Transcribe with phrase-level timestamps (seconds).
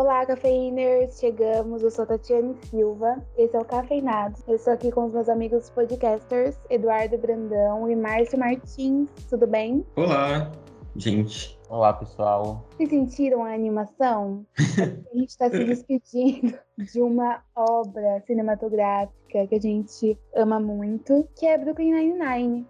[0.00, 1.20] Olá, cafeiners!
[1.20, 4.34] Chegamos, eu sou Tatiane Silva, esse é o Cafeinado.
[4.48, 9.84] Eu estou aqui com os meus amigos podcasters, Eduardo Brandão e Márcio Martins, tudo bem?
[9.96, 10.50] Olá,
[10.96, 11.60] gente.
[11.68, 12.66] Olá, pessoal.
[12.70, 14.46] Vocês sentiram a animação?
[15.12, 21.44] a gente está se despedindo de uma obra cinematográfica que a gente ama muito, que
[21.44, 22.66] é Brooklyn Nine-Nine.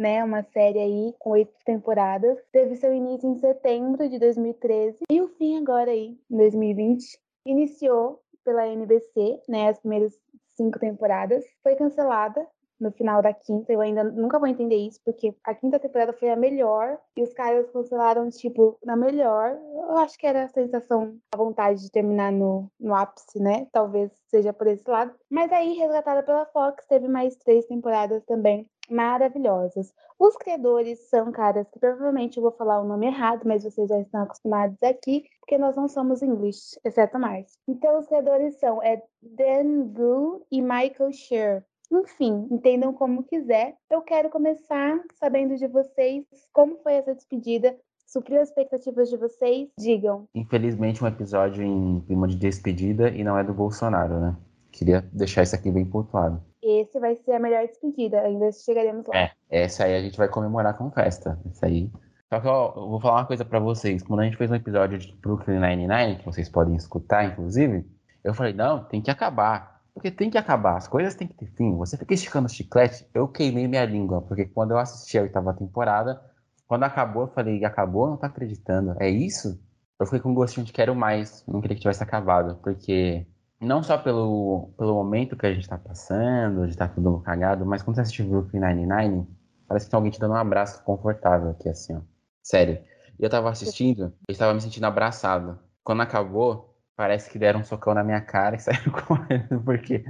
[0.00, 0.24] Né?
[0.24, 2.38] Uma série aí com oito temporadas.
[2.50, 7.20] Teve seu início em setembro de 2013 e o fim agora aí, em 2020.
[7.46, 9.68] Iniciou pela NBC, né?
[9.68, 10.18] As primeiras
[10.56, 11.44] cinco temporadas.
[11.62, 12.46] Foi cancelada
[12.80, 13.72] no final da quinta.
[13.72, 17.32] Eu ainda nunca vou entender isso, porque a quinta temporada foi a melhor e os
[17.32, 19.58] caras cancelaram, tipo, na melhor.
[19.74, 23.66] Eu acho que era a sensação, a vontade de terminar no, no ápice, né?
[23.72, 25.14] Talvez seja por esse lado.
[25.28, 29.94] Mas aí, resgatada pela Fox, teve mais três temporadas também maravilhosas.
[30.18, 33.98] Os criadores são caras que provavelmente eu vou falar o nome errado, mas vocês já
[33.98, 37.58] estão acostumados aqui, porque nós não somos English, exceto Márcio.
[37.66, 41.64] Então, os criadores são é Dan Gu e Michael Scher.
[41.90, 43.74] Enfim, entendam como quiser.
[43.90, 49.68] Eu quero começar sabendo de vocês como foi essa despedida, supriu as expectativas de vocês?
[49.78, 50.28] Digam.
[50.34, 54.36] Infelizmente, um episódio em clima de despedida e não é do Bolsonaro, né?
[54.70, 59.16] Queria deixar isso aqui bem pontuado esse vai ser a melhor despedida, ainda chegaremos lá.
[59.16, 61.38] É, essa aí a gente vai comemorar com festa.
[61.50, 61.90] Essa aí.
[62.28, 64.02] Só que ó, eu vou falar uma coisa para vocês.
[64.02, 67.84] Quando a gente fez um episódio de Brooklyn Nine-Nine, que vocês podem escutar, inclusive,
[68.22, 69.69] eu falei, não, tem que acabar.
[69.94, 71.76] Porque tem que acabar, as coisas têm que ter fim.
[71.76, 74.22] Você fica esticando o chiclete, eu queimei minha língua.
[74.22, 76.20] Porque quando eu assisti a oitava temporada,
[76.66, 78.08] quando acabou, eu falei, acabou?
[78.08, 78.94] Não tá acreditando.
[79.00, 79.60] É isso?
[79.98, 81.44] Eu fiquei com gostinho de quero mais.
[81.46, 82.56] Não queria que tivesse acabado.
[82.62, 83.26] Porque
[83.60, 87.82] não só pelo, pelo momento que a gente tá passando, de tá tudo cagado, mas
[87.82, 89.26] quando você assiste Brooklyn Nine-Nine,
[89.68, 92.00] parece que tem alguém te dando um abraço confortável aqui, assim, ó.
[92.42, 92.82] Sério.
[93.18, 95.58] E eu tava assistindo, eu estava me sentindo abraçado.
[95.84, 96.69] Quando acabou,
[97.00, 100.04] parece que deram um socão na minha cara e saíram correndo, porque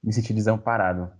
[0.00, 1.10] me senti desamparado.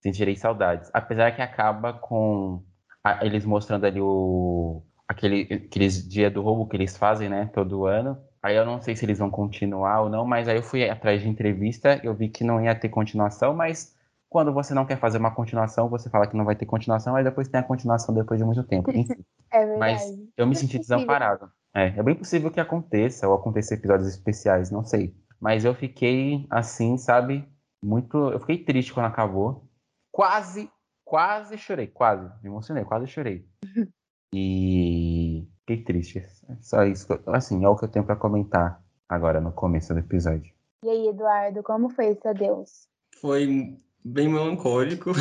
[0.00, 0.88] Sentirei saudades.
[0.94, 2.62] Apesar que acaba com
[3.02, 7.86] a, eles mostrando ali o aquele, aqueles dia do roubo que eles fazem, né, todo
[7.86, 8.16] ano.
[8.40, 11.20] Aí eu não sei se eles vão continuar ou não, mas aí eu fui atrás
[11.20, 13.96] de entrevista, eu vi que não ia ter continuação, mas
[14.28, 17.24] quando você não quer fazer uma continuação, você fala que não vai ter continuação, aí
[17.24, 18.92] depois tem a continuação depois de muito tempo.
[18.92, 19.14] Enfim.
[19.50, 19.78] É verdade.
[19.78, 20.02] Mas
[20.36, 21.50] eu me senti desamparado.
[21.78, 25.14] É, é bem possível que aconteça, ou aconteça episódios especiais, não sei.
[25.40, 27.48] Mas eu fiquei assim, sabe?
[27.82, 28.16] Muito.
[28.16, 29.64] Eu fiquei triste quando acabou.
[30.10, 30.68] Quase,
[31.04, 32.26] quase chorei, quase.
[32.42, 33.46] Me emocionei, quase chorei.
[34.30, 36.22] E fiquei triste.
[36.60, 37.06] Só isso.
[37.28, 40.52] Assim, é o que eu tenho para comentar agora no começo do episódio.
[40.84, 42.86] E aí, Eduardo, como foi esse adeus?
[43.22, 43.74] Foi
[44.04, 45.12] bem melancólico,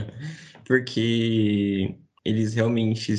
[0.66, 3.14] porque eles realmente,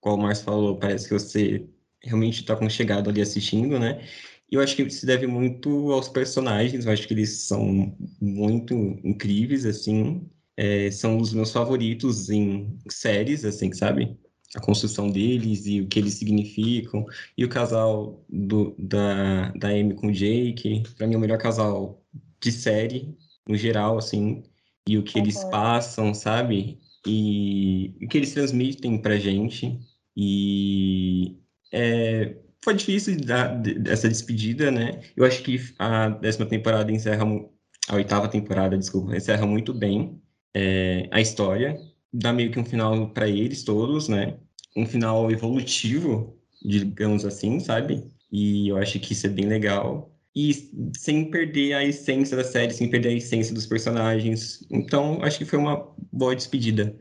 [0.00, 1.68] como o Márcio falou, parece que você
[2.06, 4.06] realmente está chegado ali assistindo, né?
[4.50, 8.74] E eu acho que se deve muito aos personagens, eu acho que eles são muito
[9.04, 10.28] incríveis, assim.
[10.56, 14.16] É, são os meus favoritos em séries, assim, sabe?
[14.56, 17.04] a construção deles e o que eles significam.
[17.36, 21.38] E o casal do, da, da Amy com o Jake, para mim é o melhor
[21.38, 22.02] casal
[22.40, 23.16] de série,
[23.46, 24.42] no geral, assim.
[24.88, 26.78] E o que eles passam, sabe?
[27.06, 29.78] E o que eles transmitem pra gente.
[30.16, 31.36] E
[31.76, 33.16] é, foi difícil
[33.88, 35.00] essa despedida, né?
[35.16, 37.24] Eu acho que a décima temporada encerra,
[37.88, 40.20] a oitava temporada, desculpa, encerra muito bem
[40.54, 41.78] é, a história
[42.12, 44.38] dá meio que um final para eles todos, né?
[44.74, 48.10] Um final evolutivo, digamos assim, sabe?
[48.32, 50.10] E eu acho que isso é bem legal.
[50.34, 50.52] E
[50.96, 54.66] sem perder a essência da série, sem perder a essência dos personagens.
[54.70, 56.94] Então, acho que foi uma boa despedida.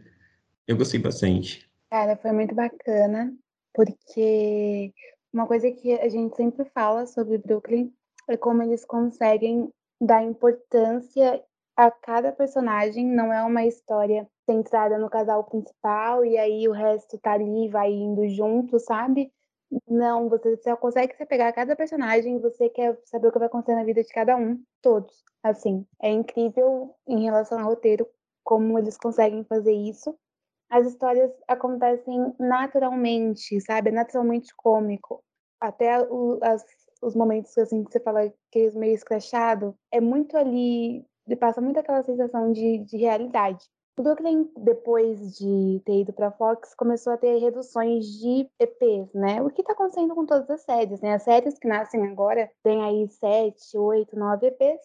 [0.68, 1.66] Eu gostei bastante.
[1.90, 3.34] Cara, foi muito bacana,
[3.76, 4.94] porque
[5.34, 7.92] uma coisa que a gente sempre fala sobre Brooklyn
[8.28, 9.70] é como eles conseguem
[10.02, 11.44] dar importância
[11.76, 17.18] a cada personagem, não é uma história centrada no casal principal e aí o resto
[17.20, 19.32] tá ali vai indo junto, sabe?
[19.88, 23.76] Não, você só consegue se pegar cada personagem, você quer saber o que vai acontecer
[23.76, 25.24] na vida de cada um, todos.
[25.44, 28.08] Assim, é incrível em relação ao roteiro
[28.44, 30.18] como eles conseguem fazer isso.
[30.76, 33.90] As histórias acontecem naturalmente, sabe?
[33.90, 35.24] É naturalmente cômico.
[35.58, 36.66] Até o, as,
[37.02, 41.06] os momentos assim que você fala que é meio escrachado, é muito ali,
[41.40, 43.66] passa muito aquela sensação de, de realidade
[43.98, 49.42] Brooklyn, depois de ter ido para Fox, começou a ter reduções de EPs, né?
[49.42, 51.14] O que está acontecendo com todas as séries, né?
[51.14, 54.82] As séries que nascem agora têm aí 7, 8, 9 EPs,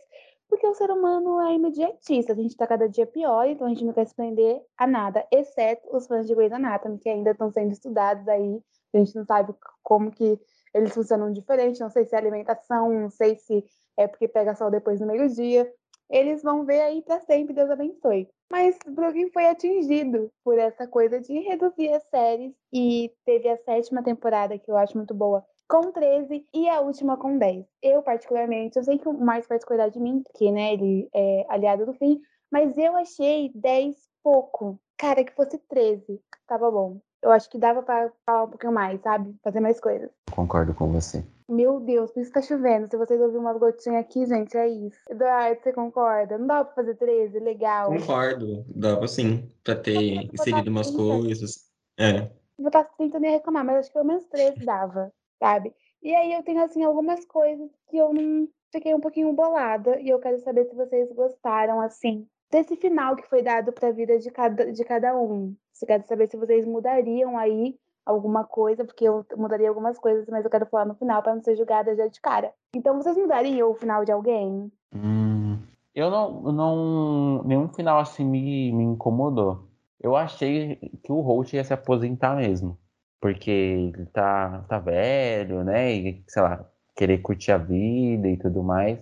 [0.50, 3.84] porque o ser humano é imediatista, a gente está cada dia pior, então a gente
[3.84, 7.50] não quer se prender a nada, exceto os fãs de Grey's Anatomy, que ainda estão
[7.52, 8.60] sendo estudados aí,
[8.92, 10.38] a gente não sabe como que
[10.74, 13.64] eles funcionam diferente, não sei se é alimentação, não sei se
[13.96, 15.72] é porque pega sol depois no meio-dia,
[16.10, 18.28] eles vão ver aí para sempre, Deus abençoe.
[18.50, 24.02] Mas Brooklyn foi atingido por essa coisa de reduzir as séries e teve a sétima
[24.02, 27.64] temporada, que eu acho muito boa, com 13 e a última com 10.
[27.80, 31.86] Eu, particularmente, eu sei que o mais particular de mim, porque né, ele é aliado
[31.86, 32.20] do fim,
[32.50, 34.80] mas eu achei 10 pouco.
[34.98, 37.00] Cara, que fosse 13, tava bom.
[37.22, 39.32] Eu acho que dava para falar um pouquinho mais, sabe?
[39.44, 40.10] Fazer mais coisas.
[40.32, 41.24] Concordo com você.
[41.48, 42.88] Meu Deus, por isso tá chovendo.
[42.88, 44.98] Se vocês ouvirem umas gotinhas aqui, gente, é isso.
[45.08, 46.36] Eduardo, você concorda?
[46.36, 47.38] Não dá pra fazer 13?
[47.38, 47.92] Legal.
[47.92, 51.02] Concordo, dava sim, pra ter inserido umas 30.
[51.02, 51.70] coisas.
[51.96, 52.30] É.
[52.58, 55.74] Vou estar tentando reclamar, mas acho que pelo menos 13 dava, sabe?
[56.02, 60.08] E aí eu tenho, assim, algumas coisas que eu não fiquei um pouquinho bolada e
[60.08, 64.30] eu quero saber se vocês gostaram, assim, desse final que foi dado pra vida de
[64.30, 65.54] cada, de cada um.
[65.80, 70.44] Eu quero saber se vocês mudariam aí alguma coisa, porque eu mudaria algumas coisas, mas
[70.44, 72.52] eu quero falar no final para não ser julgada já de cara.
[72.74, 74.70] Então vocês mudariam o final de alguém?
[74.94, 75.58] Hum,
[75.94, 77.42] eu não, não.
[77.44, 79.64] Nenhum final assim me, me incomodou.
[79.98, 82.76] Eu achei que o Holt ia se aposentar mesmo.
[83.20, 85.92] Porque ele tá, tá velho, né?
[85.92, 88.98] E, sei lá, querer curtir a vida e tudo mais.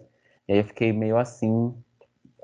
[0.49, 1.75] E aí eu fiquei meio assim.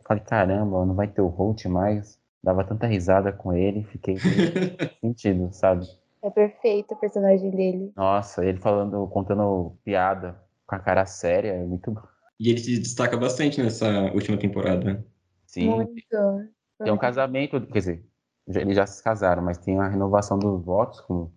[0.07, 2.19] Falei, caramba, não vai ter o Holt mais.
[2.43, 4.17] Dava tanta risada com ele, fiquei
[5.01, 5.87] sentido, sabe?
[6.23, 7.93] É perfeito o personagem dele.
[7.97, 12.03] Nossa, ele falando, contando piada com a cara séria, é muito bom.
[12.39, 15.05] E ele se destaca bastante nessa última temporada.
[15.47, 15.69] Sim.
[15.69, 16.51] Muito.
[16.83, 18.05] Tem um casamento, quer dizer,
[18.49, 21.31] eles já se casaram, mas tem a renovação dos votos com,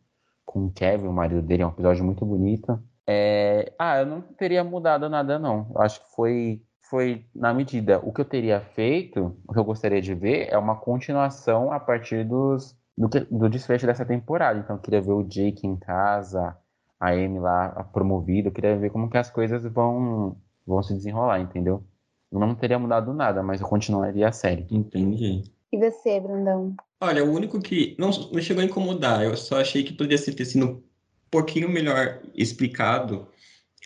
[0.47, 2.81] com o Kevin, o marido dele, é um episódio muito bonito.
[3.05, 3.73] É...
[3.77, 5.67] Ah, eu não teria mudado nada, não.
[5.75, 7.99] Eu acho que foi, foi na medida.
[7.99, 11.79] O que eu teria feito, o que eu gostaria de ver, é uma continuação a
[11.79, 14.59] partir dos do, do desfecho dessa temporada.
[14.59, 16.57] Então, eu queria ver o Jake em casa,
[16.99, 18.47] a Amy lá promovida.
[18.47, 21.83] Eu queria ver como que as coisas vão, vão se desenrolar, entendeu?
[22.31, 24.65] Eu não teria mudado nada, mas eu continuaria a série.
[24.71, 25.43] Entendi.
[25.71, 26.75] E você, Brandão?
[26.99, 30.45] Olha, o único que não, não chegou a incomodar, eu só achei que poderia ter
[30.45, 30.83] sido um
[31.29, 33.27] pouquinho melhor explicado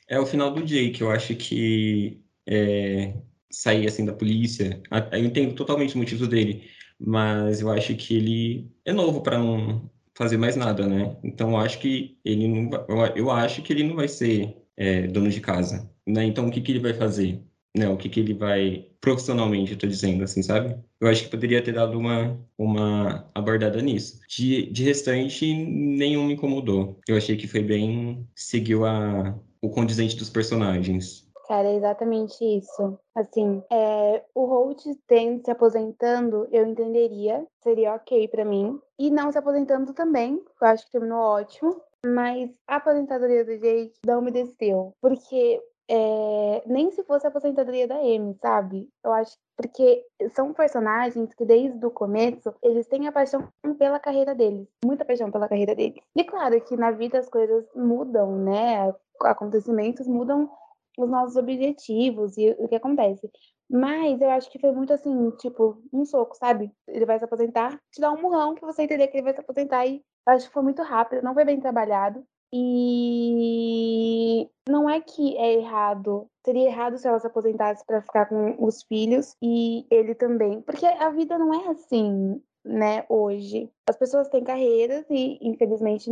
[0.08, 1.02] é o final do Jake.
[1.02, 3.14] Eu acho que é,
[3.52, 4.82] sair assim da polícia,
[5.12, 6.70] eu entendo totalmente o motivo dele,
[7.00, 11.18] mas eu acho que ele é novo para não fazer mais nada, né?
[11.24, 15.08] Então eu acho que ele não vai, eu acho que ele não vai ser é,
[15.08, 16.26] dono de casa, né?
[16.26, 17.42] Então o que que ele vai fazer?
[17.76, 17.88] Né?
[17.88, 20.78] O que que ele vai profissionalmente, eu tô dizendo assim, sabe?
[21.00, 24.20] Eu acho que poderia ter dado uma uma abordada nisso.
[24.28, 27.00] De, de restante, nenhum me incomodou.
[27.08, 31.30] Eu achei que foi bem seguiu a o condizente dos personagens.
[31.48, 32.98] Cara, é exatamente isso.
[33.14, 38.80] Assim, é, o Holt tendo se aposentando, eu entenderia, seria ok para mim.
[38.98, 41.82] E não se aposentando também, eu acho que terminou ótimo.
[42.06, 44.94] Mas a aposentadoria do Jake não me desceu.
[45.02, 45.62] Porque
[45.94, 48.90] é, nem se fosse a aposentadoria da Amy, sabe?
[49.04, 53.46] Eu acho porque são personagens que desde o começo eles têm a paixão
[53.78, 56.02] pela carreira deles, muita paixão pela carreira deles.
[56.16, 58.94] E claro que na vida as coisas mudam, né?
[59.20, 60.50] Acontecimentos mudam
[60.98, 63.30] os nossos objetivos e o que acontece.
[63.70, 66.72] Mas eu acho que foi muito assim, tipo, um soco, sabe?
[66.88, 69.42] Ele vai se aposentar, te dá um murrão que você entender que ele vai se
[69.42, 72.26] aposentar e eu acho que foi muito rápido, não foi bem trabalhado.
[72.54, 76.28] E não é que é errado.
[76.46, 80.62] Seria errado se ela se aposentasse para ficar com os filhos e ele também.
[80.62, 83.70] Porque a vida não é assim, né, hoje.
[83.88, 86.10] As pessoas têm carreiras e, infelizmente,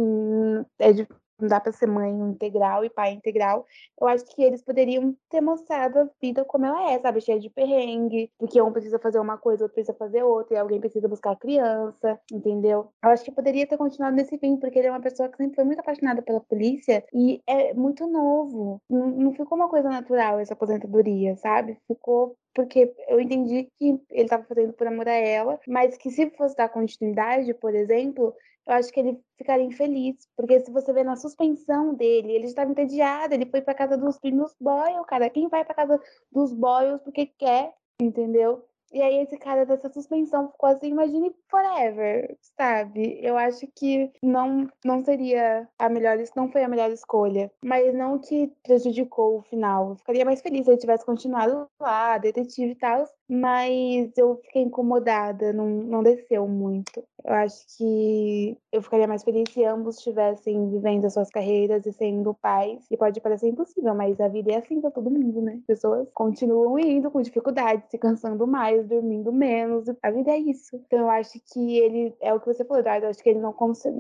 [0.80, 0.94] é
[1.40, 3.66] não dá para ser mãe integral e pai integral.
[4.00, 7.22] Eu acho que eles poderiam ter mostrado a vida como ela é, sabe?
[7.22, 10.80] Cheia de perrengue, porque um precisa fazer uma coisa, outro precisa fazer outra, e alguém
[10.80, 12.92] precisa buscar a criança, entendeu?
[13.04, 15.56] Eu acho que poderia ter continuado nesse fim, porque ele é uma pessoa que sempre
[15.56, 18.82] foi muito apaixonada pela polícia e é muito novo.
[18.90, 21.78] Não, não ficou uma coisa natural essa aposentadoria, sabe?
[21.88, 26.30] Ficou porque eu entendi que ele estava fazendo por amor a ela, mas que se
[26.32, 28.36] fosse dar continuidade, por exemplo,
[28.68, 32.72] eu acho que ele ficaria infeliz, porque se você vê na suspensão dele, ele estava
[32.72, 35.30] entediado, ele foi para casa dos primos Boyle, cara.
[35.30, 36.02] Quem vai para casa
[36.32, 38.64] dos Boyles porque quer, entendeu?
[38.92, 43.20] E aí esse cara dessa suspensão ficou assim, imagine forever, sabe?
[43.22, 48.18] Eu acho que não não seria a melhor, não foi a melhor escolha, mas não
[48.18, 49.92] que prejudicou o final.
[49.92, 54.64] Eu ficaria mais feliz se ele tivesse continuado lá, detetive e tal, mas eu fiquei
[54.64, 57.04] incomodada, não, não desceu muito.
[57.24, 61.94] Eu acho que eu ficaria mais feliz se ambos estivessem vivendo as suas carreiras e
[61.94, 62.86] sendo pais.
[62.90, 65.60] E pode parecer impossível, mas a vida é assim pra todo mundo, né?
[65.68, 69.86] Pessoas continuam indo com dificuldade, se cansando mais, dormindo menos.
[70.02, 70.78] A vida é isso.
[70.88, 73.40] Então eu acho que ele, é o que você falou, Eduardo, eu acho que ele
[73.40, 73.56] não,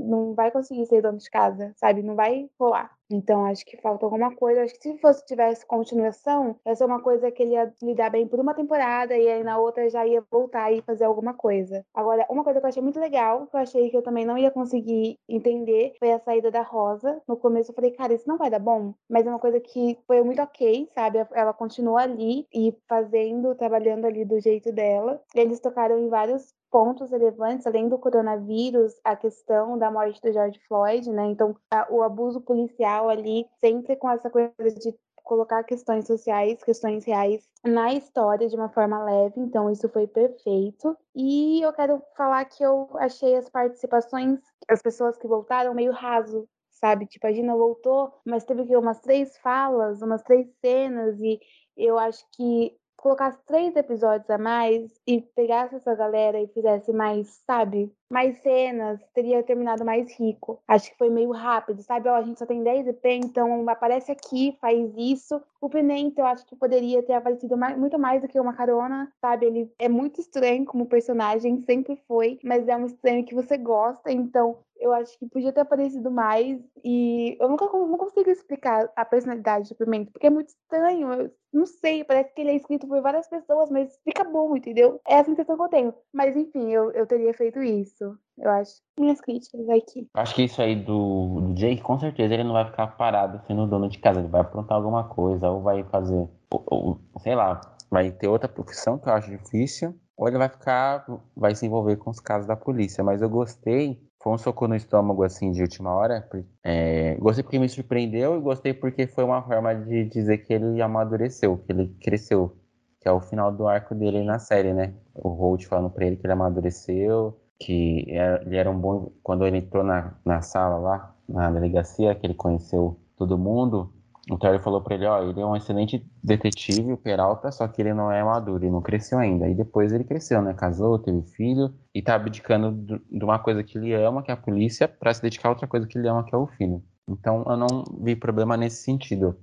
[0.07, 2.01] não vai conseguir ser dono de casa, sabe?
[2.01, 2.99] Não vai rolar.
[3.10, 4.63] Então, acho que falta alguma coisa.
[4.63, 8.28] Acho que se fosse tivesse continuação, ia ser uma coisa que ele ia lidar bem
[8.28, 11.84] por uma temporada e aí na outra já ia voltar e fazer alguma coisa.
[11.94, 14.38] Agora, uma coisa que eu achei muito legal, que eu achei que eu também não
[14.38, 17.22] ia conseguir entender, foi a saída da Rosa.
[17.28, 18.94] No começo eu falei, cara, isso não vai dar bom.
[19.10, 21.20] Mas é uma coisa que foi muito ok, sabe?
[21.34, 25.22] Ela continua ali e fazendo, trabalhando ali do jeito dela.
[25.36, 30.60] Eles tocaram em vários pontos relevantes, além do coronavírus, a questão da morte do George
[30.68, 31.26] Floyd, né?
[31.28, 37.06] Então, a, o abuso policial ali, sempre com essa coisa de colocar questões sociais, questões
[37.06, 40.98] reais na história de uma forma leve, então isso foi perfeito.
[41.16, 46.48] E eu quero falar que eu achei as participações, as pessoas que voltaram meio raso,
[46.72, 47.06] sabe?
[47.06, 51.40] Tipo, a Gina voltou, mas teve que umas três falas, umas três cenas e
[51.78, 57.41] eu acho que colocasse três episódios a mais e pegasse essa galera e fizesse mais,
[57.46, 57.94] sabe?
[58.12, 60.60] Mais cenas, teria terminado mais rico.
[60.68, 62.10] Acho que foi meio rápido, sabe?
[62.10, 65.39] Ó, a gente só tem 10 EP, então aparece aqui, faz isso.
[65.62, 69.12] O Pimenta, eu acho que poderia ter aparecido mais, muito mais do que uma carona,
[69.22, 69.46] sabe?
[69.46, 74.12] Ele é muito estranho como personagem, sempre foi, mas é um estranho que você gosta,
[74.12, 76.60] então eu acho que podia ter aparecido mais.
[76.84, 81.12] E eu nunca não consigo explicar a personalidade do Pimenta, porque é muito estranho.
[81.13, 85.00] Eu não sei, parece que ele é escrito por várias pessoas, mas fica bom, entendeu?
[85.08, 85.94] É a sensação que eu tenho.
[86.13, 87.99] Mas enfim, eu, eu teria feito isso.
[88.03, 88.82] Eu acho.
[89.00, 90.08] Minhas críticas aqui.
[90.13, 93.68] Acho que isso aí do, do Jake, com certeza, ele não vai ficar parado sendo
[93.68, 94.20] dono de casa.
[94.20, 96.29] Ele vai aprontar alguma coisa, ou vai fazer.
[96.51, 99.96] Ou, ou, sei lá, vai ter outra profissão que eu acho difícil.
[100.18, 101.06] Ou ele vai ficar.
[101.36, 103.03] Vai se envolver com os casos da polícia.
[103.03, 106.27] Mas eu gostei foi um soco no estômago, assim, de última hora.
[106.63, 110.82] É, gostei porque me surpreendeu e gostei porque foi uma forma de dizer que ele
[110.82, 112.58] amadureceu, que ele cresceu.
[113.00, 114.94] Que é o final do arco dele na série, né?
[115.15, 119.12] O Holt falando pra ele que ele amadureceu, que ele era um bom...
[119.22, 123.94] Quando ele entrou na, na sala lá, na delegacia, que ele conheceu todo mundo,
[124.32, 127.82] então ele falou para ele, ó, ele é um excelente detetive, o Peralta, só que
[127.82, 129.48] ele não é maduro, ele não cresceu ainda.
[129.48, 130.54] E depois ele cresceu, né?
[130.54, 134.38] Casou, teve filho e tá abdicando de uma coisa que ele ama, que é a
[134.38, 136.84] polícia, para se dedicar a outra coisa que ele ama, que é o filho.
[137.08, 139.36] Então eu não vi problema nesse sentido.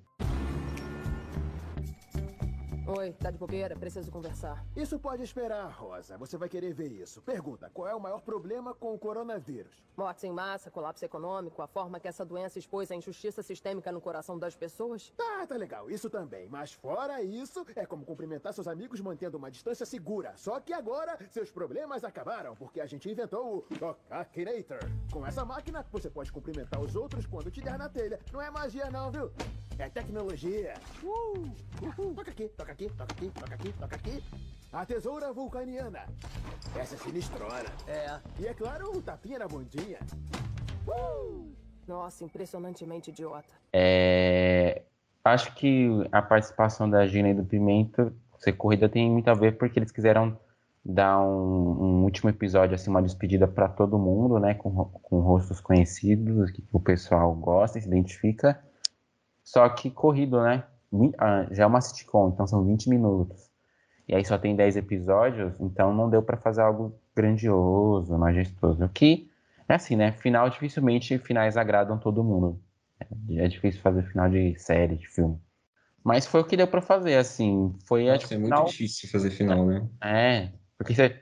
[3.16, 3.74] Oi, tá de bobeira?
[3.74, 4.62] Preciso conversar.
[4.76, 6.18] Isso pode esperar, Rosa.
[6.18, 7.22] Você vai querer ver isso.
[7.22, 9.82] Pergunta, qual é o maior problema com o coronavírus?
[9.96, 14.02] Mortes em massa, colapso econômico, a forma que essa doença expôs a injustiça sistêmica no
[14.02, 15.14] coração das pessoas?
[15.16, 15.90] Tá, tá legal.
[15.90, 16.46] Isso também.
[16.50, 20.34] Mas fora isso, é como cumprimentar seus amigos mantendo uma distância segura.
[20.36, 24.80] Só que agora, seus problemas acabaram, porque a gente inventou o Tokakinator.
[25.10, 28.20] Com essa máquina, você pode cumprimentar os outros quando te der na telha.
[28.30, 29.32] Não é magia não, viu?
[29.78, 30.72] É tecnologia.
[31.02, 31.38] Uh,
[31.82, 34.22] uh, Toca aqui, toca aqui, toca aqui, toca aqui, toca aqui.
[34.72, 36.06] A tesoura vulcaniana.
[36.74, 37.70] Essa é sinistrona.
[37.86, 38.18] É.
[38.38, 39.98] E é claro, o tapinha na bundinha.
[40.86, 41.52] Uh!
[41.86, 43.48] Nossa, impressionantemente idiota.
[43.72, 44.82] É...
[45.22, 49.58] Acho que a participação da Gina e do Pimenta ser corrida tem muito a ver
[49.58, 50.38] porque eles quiseram
[50.84, 54.54] dar um, um último episódio, assim, uma despedida para todo mundo, né?
[54.54, 58.58] Com, com rostos conhecidos, que o pessoal gosta, se identifica.
[59.46, 60.64] Só que corrido, né?
[61.18, 63.48] Ah, já é uma sitcom, então são 20 minutos.
[64.08, 68.84] E aí só tem 10 episódios, então não deu para fazer algo grandioso, majestoso.
[68.84, 69.30] O que
[69.68, 70.10] é assim, né?
[70.10, 72.60] Final dificilmente finais agradam todo mundo.
[72.98, 75.40] É, é difícil fazer final de série, de filme.
[76.02, 77.72] Mas foi o que deu para fazer, assim.
[77.84, 78.64] Foi Nossa, é muito final...
[78.64, 79.88] difícil fazer final, né?
[80.02, 81.20] É, porque você,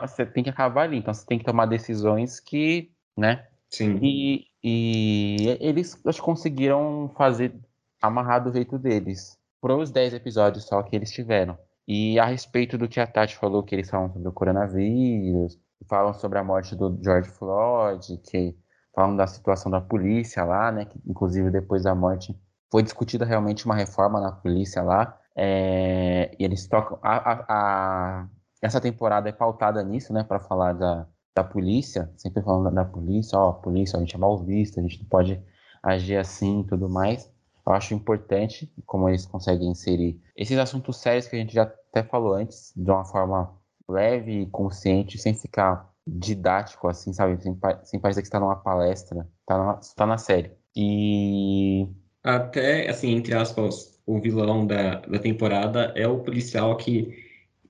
[0.00, 3.46] você tem que acabar ali, então você tem que tomar decisões que, né?
[3.70, 3.98] Sim.
[4.02, 7.54] E, e eles conseguiram fazer
[8.00, 9.38] amarrar do jeito deles.
[9.60, 11.58] Por os 10 episódios só que eles tiveram.
[11.86, 16.14] E a respeito do que a Tati falou, que eles falam sobre o coronavírus, falam
[16.14, 18.56] sobre a morte do George Floyd, que
[18.94, 20.86] falam da situação da polícia lá, né?
[20.86, 22.34] Que inclusive depois da morte
[22.70, 25.18] foi discutida realmente uma reforma na polícia lá.
[25.36, 26.98] É, e eles tocam.
[27.02, 28.28] A, a, a,
[28.62, 30.24] essa temporada é pautada nisso, né?
[30.24, 34.38] Para falar da, da polícia, sempre falando da polícia, ó, polícia, a gente é mal
[34.38, 35.40] visto, a gente não pode
[35.82, 37.30] agir assim e tudo mais.
[37.66, 42.02] Eu acho importante como eles conseguem inserir esses assuntos sérios que a gente já até
[42.02, 43.52] falou antes, de uma forma
[43.88, 47.42] leve e consciente, sem ficar didático, assim, sabe?
[47.42, 50.52] Sem, sem parecer que está numa palestra, está na, tá na série.
[50.76, 51.88] E.
[52.22, 57.24] Até, assim, entre aspas, o vilão da, da temporada é o policial que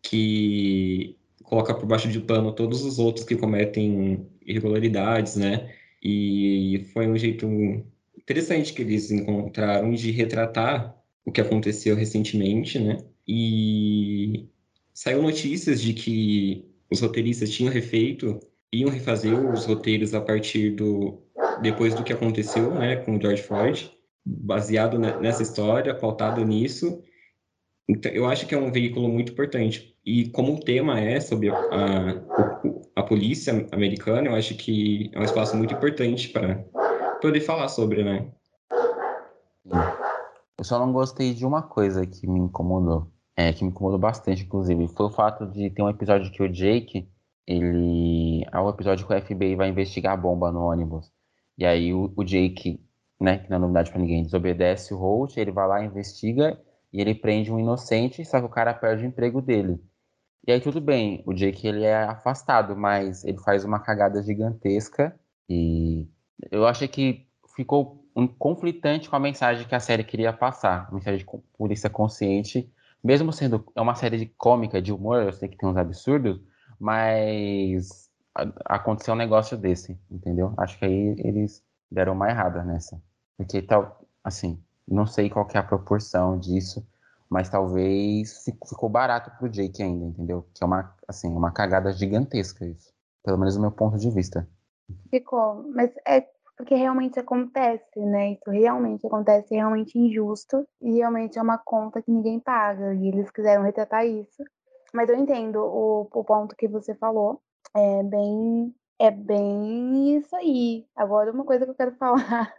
[0.04, 5.72] que coloca por baixo de pano todos os outros que cometem irregularidades, né?
[6.02, 7.46] E foi um jeito
[8.18, 12.98] interessante que eles encontraram de retratar o que aconteceu recentemente, né?
[13.26, 14.48] E
[14.92, 18.40] saiu notícias de que os roteiristas tinham refeito,
[18.72, 21.22] iam refazer os roteiros a partir do
[21.62, 23.90] depois do que aconteceu, né, com o George Floyd,
[24.24, 27.02] baseado nessa história, pautado nisso.
[27.88, 29.94] Então, eu acho que é um veículo muito importante.
[30.04, 35.20] E como o tema é sobre a, a, a polícia americana, eu acho que é
[35.20, 36.64] um espaço muito importante para
[37.20, 38.30] poder falar sobre, né?
[40.58, 44.44] Eu só não gostei de uma coisa que me incomodou, é, que me incomodou bastante,
[44.44, 47.08] inclusive, foi o fato de ter um episódio que o Jake,
[47.46, 48.44] ele.
[48.50, 51.12] É um episódio que o FBI vai investigar a bomba no ônibus.
[51.58, 52.80] E aí o, o Jake,
[53.20, 56.58] né, que não é novidade pra ninguém, desobedece o Holt, ele vai lá, investiga
[56.94, 59.82] e ele prende um inocente, só que o cara perde o emprego dele.
[60.46, 65.18] E aí tudo bem, o Jake ele é afastado, mas ele faz uma cagada gigantesca
[65.48, 66.06] e
[66.52, 70.98] eu achei que ficou um conflitante com a mensagem que a série queria passar, uma
[70.98, 71.26] mensagem de
[71.58, 72.72] polícia consciente,
[73.02, 76.40] mesmo sendo é uma série de cômica, de humor, eu sei que tem uns absurdos,
[76.78, 78.08] mas
[78.64, 80.54] aconteceu um negócio desse, entendeu?
[80.56, 81.60] Acho que aí eles
[81.90, 83.02] deram uma errada nessa.
[83.36, 86.86] Porque tal, assim, não sei qual é a proporção disso,
[87.28, 90.46] mas talvez ficou barato pro Jake ainda, entendeu?
[90.54, 92.92] Que é uma, assim, uma cagada gigantesca isso.
[93.22, 94.46] Pelo menos do meu ponto de vista.
[95.10, 96.26] Ficou, mas é
[96.56, 98.32] porque realmente acontece, né?
[98.32, 103.08] Isso realmente acontece, é realmente injusto e realmente é uma conta que ninguém paga e
[103.08, 104.44] eles quiseram retratar isso.
[104.92, 107.40] Mas eu entendo o, o ponto que você falou,
[107.74, 110.86] é bem é bem isso aí.
[110.94, 112.54] Agora uma coisa que eu quero falar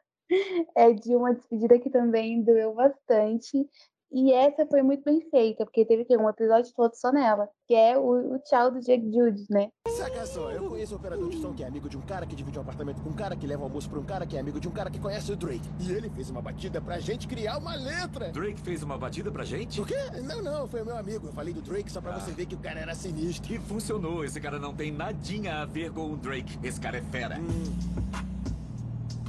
[0.75, 3.67] é de uma despedida que também doeu bastante,
[4.11, 7.73] e essa foi muito bem feita, porque teve que um episódio todo só nela, que
[7.73, 9.67] é o, o tchau do Jake Jude, né?
[9.89, 12.33] Saca só, eu conheço um operador de som que é amigo de um cara que
[12.33, 14.39] divide um apartamento com um cara que leva um almoço pra um cara que é
[14.39, 15.67] amigo de um cara que conhece o Drake.
[15.81, 18.31] E ele fez uma batida pra gente criar uma letra.
[18.31, 19.81] Drake fez uma batida pra gente?
[19.81, 19.97] O quê?
[20.23, 21.27] Não, não, foi o meu amigo.
[21.27, 22.19] Eu falei do Drake só pra ah.
[22.19, 23.53] você ver que o cara era sinistro.
[23.53, 24.23] E funcionou.
[24.23, 26.57] Esse cara não tem nadinha a ver com o Drake.
[26.63, 27.37] Esse cara é fera.
[27.37, 28.23] Hum.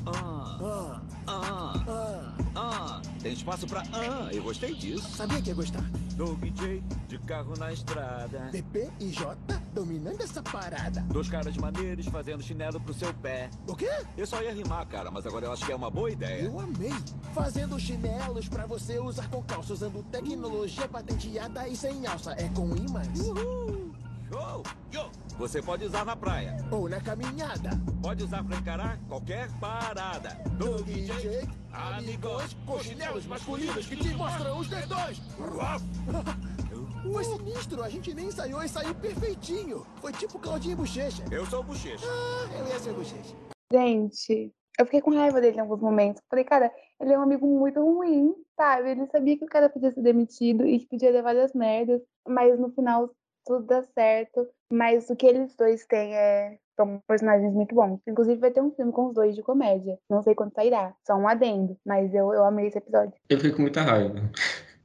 [0.07, 0.36] Ah.
[0.61, 1.01] Ah.
[1.27, 1.85] Ah.
[1.89, 2.33] Ah.
[2.55, 3.03] Ah.
[3.23, 5.09] Tem espaço pra ah, eu gostei disso.
[5.11, 5.83] Sabia que ia gostar.
[6.17, 8.49] Doug J, de carro na estrada.
[8.51, 9.37] DP e J,
[9.75, 11.03] dominando essa parada.
[11.03, 13.51] Dois caras maneiros fazendo chinelo pro seu pé.
[13.67, 13.91] O quê?
[14.17, 16.45] Eu só ia rimar, cara, mas agora eu acho que é uma boa ideia.
[16.45, 16.95] Eu amei.
[17.35, 22.33] Fazendo chinelos pra você usar com calça, usando tecnologia patenteada e sem alça.
[22.33, 23.21] É com imãs.
[23.21, 23.93] Uhul.
[24.31, 24.63] Show!
[24.93, 25.11] Yo!
[25.39, 26.57] Você pode usar na praia.
[26.73, 27.69] Ou na caminhada.
[28.03, 30.31] Pode usar pra encarar qualquer parada.
[30.57, 35.21] Doug DJ, amigos, com chinelos masculinos que te mostram os dedos.
[37.13, 39.87] Foi sinistro, a gente nem ensaiou e saiu perfeitinho.
[40.01, 41.23] Foi tipo Claudinho Bochecha.
[41.31, 42.07] Eu sou Bochecha.
[42.09, 43.37] Ah, eu ia ser Bochecha.
[43.71, 46.23] Gente, eu fiquei com raiva dele em alguns momentos.
[46.31, 48.93] Falei, cara, ele é um amigo muito ruim, sabe?
[48.93, 52.59] Ele sabia que o cara podia ser demitido e que podia levar várias merdas, mas
[52.59, 53.11] no final
[53.47, 54.47] tudo dá certo.
[54.71, 56.59] Mas o que eles dois têm é.
[56.77, 58.01] São personagens muito bons.
[58.07, 59.99] Inclusive, vai ter um filme com os dois de comédia.
[60.11, 60.95] Não sei quando sairá.
[61.07, 61.75] Só um adendo.
[61.87, 63.15] Mas eu, eu amei esse episódio.
[63.31, 64.31] Eu fiquei com muita raiva.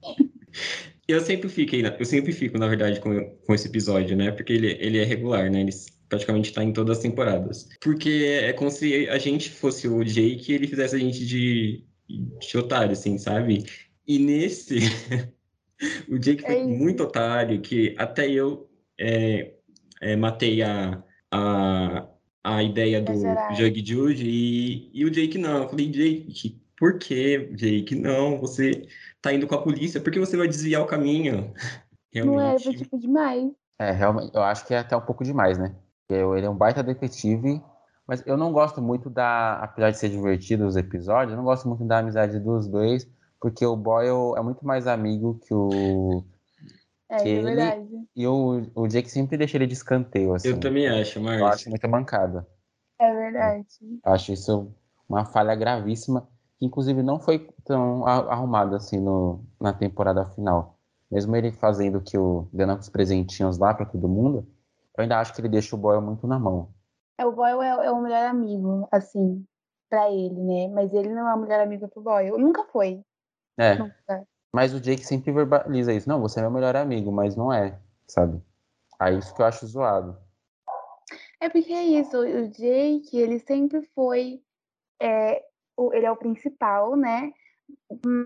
[1.06, 4.32] eu sempre fiquei, eu sempre fico, na verdade, com, com esse episódio, né?
[4.32, 5.60] Porque ele, ele é regular, né?
[5.60, 5.72] Ele
[6.08, 7.68] praticamente está em todas as temporadas.
[7.82, 11.86] Porque é como se a gente fosse o Jake e ele fizesse a gente de,
[12.08, 13.66] de otário, assim, sabe?
[14.08, 14.80] E nesse.
[16.08, 19.54] O Jake foi é muito otário, que até eu é,
[20.02, 22.08] é, matei a, a,
[22.44, 23.14] a ideia do
[23.56, 25.64] Jug Jude e, e o Jake não.
[25.64, 27.96] Eu falei, Jake, por que, Jake?
[27.96, 28.88] Não, você
[29.22, 31.54] tá indo com a polícia, por que você vai desviar o caminho?
[32.14, 32.38] Realmente.
[32.42, 33.52] Não é, foi tipo demais.
[33.80, 35.76] É, realmente, eu acho que é até um pouco demais, né?
[36.10, 37.62] Ele é um baita detetive,
[38.06, 39.54] mas eu não gosto muito da.
[39.56, 43.10] Apesar de ser divertido os episódios, eu não gosto muito da amizade dos dois
[43.42, 46.24] porque o Boyle é muito mais amigo que o.
[47.10, 47.90] É, que é ele, verdade.
[48.16, 50.50] E o, o Jake sempre deixa ele de escanteio, assim.
[50.50, 51.40] Eu também acho, mas.
[51.40, 52.48] Eu acho muito mancada.
[53.00, 53.66] É verdade.
[54.06, 54.72] Eu acho isso
[55.10, 60.78] uma falha gravíssima, que inclusive não foi tão arrumado assim no, na temporada final.
[61.10, 64.48] Mesmo ele fazendo que o dando os presentinhos lá para todo mundo,
[64.96, 66.70] eu ainda acho que ele deixa o Boyle muito na mão.
[67.18, 69.44] É, o Boyle é, é o melhor amigo, assim,
[69.90, 70.68] para ele, né?
[70.70, 72.38] Mas ele não é o melhor amigo pro Boyle.
[72.38, 73.04] Nunca foi.
[73.62, 74.26] É.
[74.54, 76.10] Mas o Jake sempre verbaliza isso.
[76.10, 78.42] Não, você é meu melhor amigo, mas não é, sabe?
[79.00, 80.18] Aí isso que eu acho zoado.
[81.40, 84.42] É porque é isso, o Jake, ele sempre foi.
[85.02, 85.44] É,
[85.78, 87.32] o, ele é o principal, né?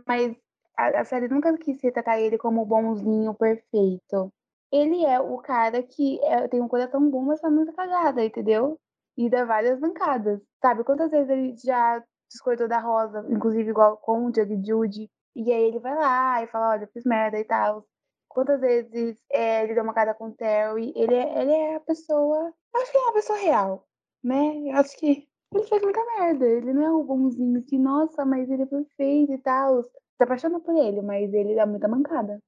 [0.07, 0.35] Mas
[0.77, 4.33] a, a série nunca quis retratar ele como o bonzinho perfeito.
[4.71, 8.79] ele é o cara que é, tem um coração bom, mas tá muito cagada, entendeu?
[9.17, 10.41] E dá várias bancadas.
[10.61, 15.51] Sabe quantas vezes ele já discordou da Rosa, inclusive igual com o Jug Judy, e
[15.51, 17.85] aí ele vai lá e fala, olha, fiz merda e tal.
[18.29, 21.79] Quantas vezes é, ele deu uma cara com o Terry, ele é, ele é a
[21.79, 23.87] pessoa, acho que é uma pessoa real,
[24.23, 24.57] né?
[24.71, 28.49] Eu acho que ele fez muita merda, ele não é o bonzinho que, nossa, mas
[28.49, 29.83] ele é perfeito e tal.
[29.83, 32.41] Se apaixona por ele, mas ele dá muita mancada.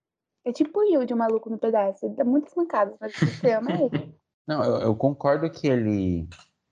[0.46, 2.06] É tipo o de maluco no pedaço.
[2.06, 4.18] Ele dá muitas mancadas, mas você ama ele.
[4.48, 6.30] Não, eu, eu, concordo que ele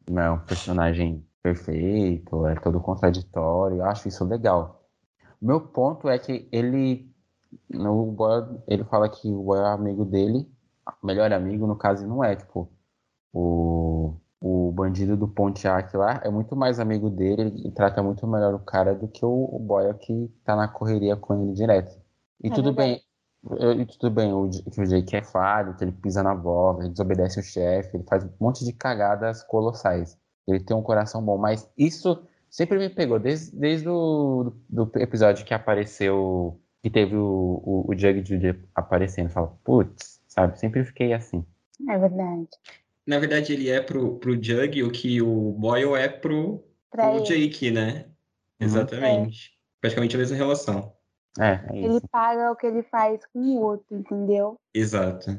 [0.10, 3.80] não é um personagem perfeito, é todo contraditório.
[3.80, 4.85] Eu acho isso legal.
[5.46, 7.08] Meu ponto é que ele.
[7.70, 10.50] No boy, ele fala que o boy é amigo dele,
[11.04, 12.36] melhor amigo, no caso, não é.
[12.36, 12.68] Tipo,
[13.32, 18.56] o, o bandido do Pontiac lá é muito mais amigo dele ele trata muito melhor
[18.56, 21.96] o cara do que o, o boy que tá na correria com ele direto.
[22.44, 23.04] E é tudo verdade.
[23.44, 26.82] bem, eu, tudo bem, o, que o Jake é falho, que ele pisa na bola,
[26.82, 30.18] ele desobedece o chefe, ele faz um monte de cagadas colossais.
[30.48, 35.00] Ele tem um coração bom, mas isso sempre me pegou, desde, desde o do, do
[35.00, 39.30] episódio que apareceu, que teve o, o, o Jug Judy aparecendo.
[39.30, 40.58] Fala, putz, sabe?
[40.58, 41.46] Sempre fiquei assim.
[41.90, 42.48] É verdade.
[43.06, 47.72] Na verdade, ele é pro, pro Jug o que o Boyle é pro, pro Jake,
[47.72, 48.06] né?
[48.62, 48.68] Uhum.
[48.68, 49.50] Exatamente.
[49.50, 49.56] É.
[49.82, 50.94] Praticamente a mesma relação.
[51.38, 54.58] É, é ele paga o que ele faz com o outro, entendeu?
[54.74, 55.38] Exato.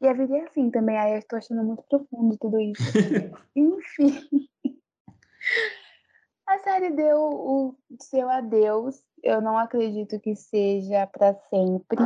[0.00, 0.98] E a vida é assim também.
[0.98, 2.82] Aí eu estou achando muito profundo tudo isso.
[3.54, 4.48] Enfim.
[6.46, 9.02] A série deu o seu adeus.
[9.22, 11.98] Eu não acredito que seja para sempre.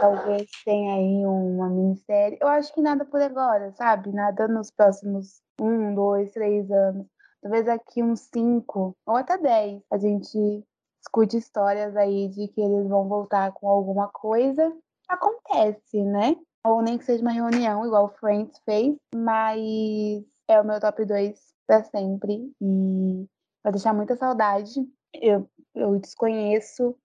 [0.00, 2.38] Talvez tenha aí uma minissérie.
[2.40, 4.12] Eu acho que nada por agora, sabe?
[4.12, 7.06] Nada nos próximos um, dois, três anos.
[7.40, 10.64] Talvez aqui uns cinco ou até dez a gente
[11.00, 14.76] escute histórias aí de que eles vão voltar com alguma coisa,
[15.08, 16.36] acontece, né?
[16.64, 21.38] Ou nem que seja uma reunião, igual Friends fez, mas é o meu top 2
[21.66, 23.26] para sempre e
[23.66, 24.80] vai deixar muita saudade.
[25.12, 26.96] Eu, eu desconheço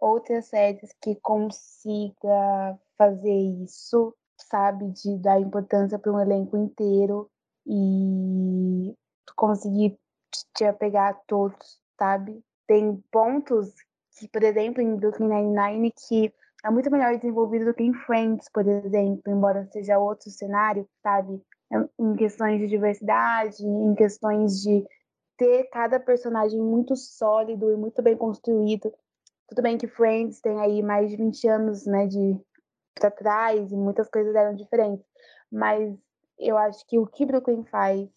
[0.00, 4.90] outras séries que consiga fazer isso, sabe?
[4.90, 7.30] De dar importância para um elenco inteiro
[7.64, 8.92] e
[9.36, 9.96] conseguir
[10.56, 12.42] te apegar a todos, sabe?
[12.68, 13.72] tem pontos
[14.18, 16.32] que, por exemplo, em Brooklyn Nine-Nine, que
[16.64, 21.40] é muito melhor desenvolvido do que em Friends, por exemplo, embora seja outro cenário, sabe?
[21.98, 24.84] Em questões de diversidade, em questões de
[25.38, 28.92] ter cada personagem muito sólido e muito bem construído.
[29.48, 32.38] Tudo bem que Friends tem aí mais de 20 anos, né, de
[32.94, 35.06] para trás e muitas coisas eram diferentes,
[35.50, 35.96] mas
[36.38, 38.08] eu acho que o que Brooklyn faz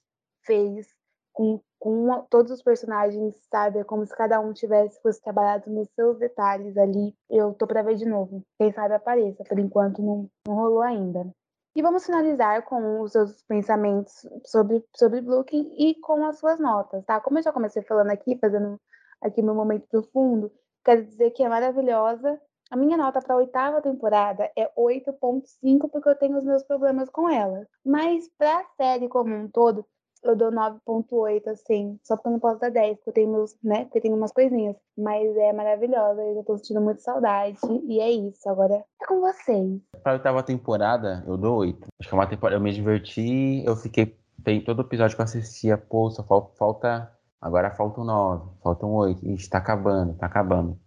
[0.44, 0.88] fez
[1.32, 3.80] com com todos os personagens, sabe?
[3.80, 7.16] É como se cada um tivesse fosse trabalhado nos seus detalhes ali.
[7.28, 8.44] Eu tô pra ver de novo.
[8.60, 9.44] Quem sabe apareça.
[9.44, 11.28] Por enquanto não, não rolou ainda.
[11.74, 17.06] E vamos finalizar com os seus pensamentos sobre, sobre Brooklyn e com as suas notas,
[17.06, 17.22] tá?
[17.22, 18.80] Como eu já comecei falando aqui, fazendo
[19.22, 20.52] aqui meu momento profundo,
[20.84, 22.42] quero dizer que é maravilhosa.
[22.70, 27.10] A minha nota para a oitava temporada é 8.5 porque eu tenho os meus problemas
[27.10, 27.66] com ela.
[27.86, 29.86] Mas para a série como um todo,
[30.24, 33.56] eu dou 9.8, assim, só porque eu não posso dar 10, porque eu tenho meus,
[33.64, 34.76] né, porque tem umas coisinhas.
[34.98, 37.58] Mas é maravilhosa, eu já tô sentindo muita saudade,
[37.88, 39.82] e é isso, agora é com vocês.
[40.04, 41.88] Pra oitava temporada, eu dou 8.
[42.00, 45.26] Acho que é uma temporada, eu me diverti, eu fiquei, tem todo episódio que eu
[45.26, 50.78] assistia, pô, só falta agora faltam 9, faltam 8, ixi, tá acabando, tá acabando.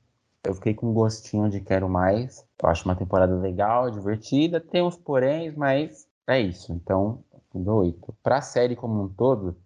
[0.47, 4.83] Eu fiquei com um gostinho de quero mais, eu acho uma temporada legal, divertida, tem
[4.83, 7.25] uns poréns, mas é isso, então
[7.59, 8.15] do 8.
[8.23, 9.57] Para a série como um todo,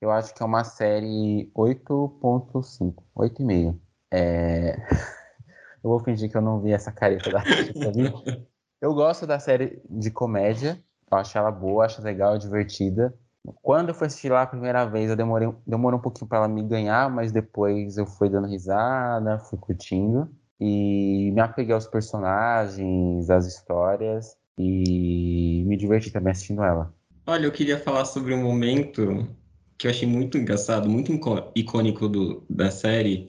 [0.00, 3.78] eu acho que é uma série 8.5, 8,5.
[4.12, 4.76] É...
[5.82, 7.42] eu vou fingir que eu não vi essa careta da
[8.80, 13.14] Eu gosto da série de comédia, eu acho ela boa, acho legal, divertida.
[13.62, 16.48] Quando eu fui assistir lá a primeira vez, eu demorei, demorou um pouquinho para ela
[16.48, 20.28] me ganhar, mas depois eu fui dando risada, fui curtindo
[20.60, 26.94] e me apeguei aos personagens, às histórias e me diverti também assistindo ela.
[27.26, 29.26] Olha, eu queria falar sobre um momento
[29.76, 31.12] que eu achei muito engraçado, muito
[31.56, 33.26] icônico do, da série,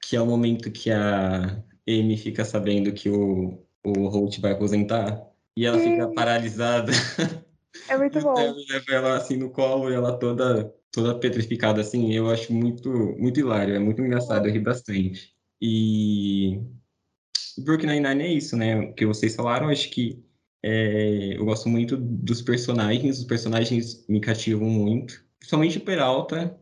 [0.00, 5.20] que é o momento que a Amy fica sabendo que o, o Holt vai aposentar
[5.56, 6.92] e ela fica paralisada.
[7.88, 8.34] É muito bom.
[8.34, 12.12] leva ela assim no colo e ela toda toda petrificada assim.
[12.12, 15.32] Eu acho muito muito hilário, é muito engraçado, eu ri bastante.
[15.58, 16.60] E
[17.58, 18.78] Brooklyn Nine-Nine é isso, né?
[18.78, 20.22] O que vocês falaram, acho que
[20.62, 26.56] é, eu gosto muito dos personagens, os personagens me cativam muito, principalmente Peralta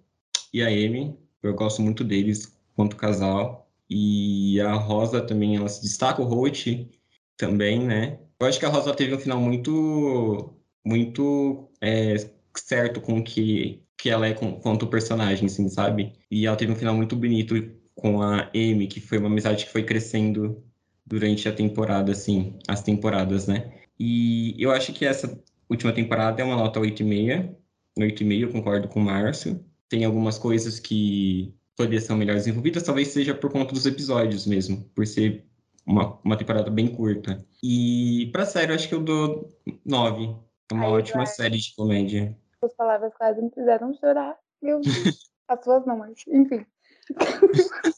[0.52, 3.68] e a Amy, eu gosto muito deles quanto casal.
[3.88, 6.88] E a Rosa também, ela se destaca, o Holt
[7.36, 8.20] também, né?
[8.38, 12.16] Eu acho que a Rosa teve um final muito, muito é,
[12.54, 16.12] certo com que, que ela é com, quanto personagem, assim, sabe?
[16.30, 17.54] E ela teve um final muito bonito
[17.94, 20.62] com a Amy, que foi uma amizade que foi crescendo
[21.04, 23.79] durante a temporada, assim, as temporadas, né?
[24.02, 27.54] E eu acho que essa última temporada é uma nota 8,5.
[27.98, 29.62] 8,5, eu concordo com o Márcio.
[29.90, 34.84] Tem algumas coisas que poderiam ser melhores desenvolvidas, talvez seja por conta dos episódios mesmo,
[34.94, 35.44] por ser
[35.86, 37.44] uma, uma temporada bem curta.
[37.62, 39.48] E pra série, eu acho que eu dou
[39.84, 40.24] 9.
[40.70, 41.36] É uma Aí, ótima Eduardo.
[41.36, 42.36] série de comédia.
[42.58, 44.36] Suas palavras quase me fizeram chorar.
[44.62, 44.94] Meu Deus.
[45.48, 46.64] As suas não, mas enfim.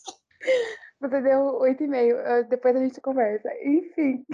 [1.00, 1.94] Você deu 8,5.
[1.94, 3.48] eh, Depois a gente conversa.
[3.64, 4.24] Enfim.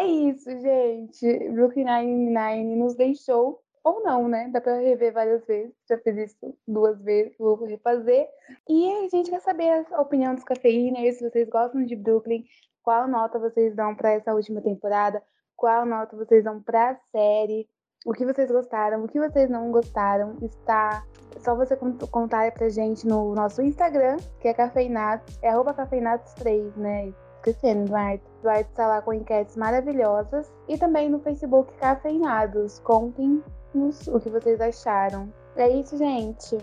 [0.00, 1.50] É isso, gente.
[1.50, 3.60] Brooklyn Nine-Nine nos deixou.
[3.84, 4.48] Ou não, né?
[4.50, 5.74] Dá pra rever várias vezes.
[5.88, 8.26] Já fiz isso duas vezes, vou refazer.
[8.66, 12.44] E a gente quer saber a opinião dos cafeíners, se vocês gostam de Brooklyn,
[12.82, 15.22] qual nota vocês dão pra essa última temporada,
[15.54, 17.68] qual nota vocês dão pra série,
[18.06, 20.36] o que vocês gostaram, o que vocês não gostaram.
[20.42, 21.02] Está
[21.38, 26.74] só você cont- contar pra gente no nosso Instagram, que é cafeinatos, é arroba cafeinatos3,
[26.76, 27.12] né?
[27.44, 28.22] Esquecendo, Eduardo.
[28.40, 30.50] Eduardo está lá com enquetes maravilhosas.
[30.68, 32.78] E também no Facebook Cafeinados.
[32.80, 35.32] Contem-nos o que vocês acharam.
[35.56, 36.58] É isso, gente.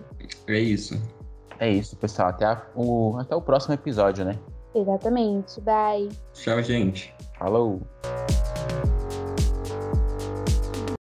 [0.48, 0.96] É isso.
[1.60, 2.30] É isso, pessoal.
[2.30, 4.38] Até, a- o, até o próximo episódio, né?
[4.76, 5.60] Exatamente.
[5.62, 6.10] Bye.
[6.34, 7.14] Tchau, gente.
[7.38, 7.82] Falou!